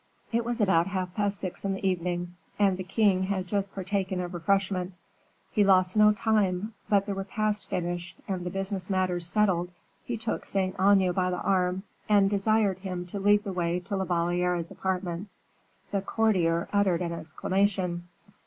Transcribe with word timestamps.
It 0.31 0.43
was 0.43 0.59
about 0.59 0.87
half 0.87 1.13
past 1.13 1.39
six 1.39 1.63
in 1.63 1.75
the 1.75 1.87
evening, 1.87 2.33
and 2.57 2.75
the 2.75 2.83
king 2.83 3.21
had 3.25 3.45
just 3.45 3.75
partaken 3.75 4.19
of 4.19 4.33
refreshment. 4.33 4.93
He 5.51 5.63
lost 5.63 5.95
no 5.95 6.11
time; 6.11 6.73
but 6.89 7.05
the 7.05 7.13
repast 7.13 7.69
finished, 7.69 8.19
and 8.27 8.51
business 8.51 8.89
matters 8.89 9.27
settled, 9.27 9.71
he 10.03 10.17
took 10.17 10.47
Saint 10.47 10.73
Aignan 10.79 11.13
by 11.13 11.29
the 11.29 11.37
arm, 11.41 11.83
and 12.09 12.31
desired 12.31 12.79
him 12.79 13.05
to 13.05 13.19
lead 13.19 13.43
the 13.43 13.53
way 13.53 13.79
to 13.81 13.95
La 13.95 14.05
Valliere's 14.05 14.71
apartments. 14.71 15.43
The 15.91 16.01
courtier 16.01 16.67
uttered 16.73 17.03
an 17.03 17.11
exclamation. 17.13 18.07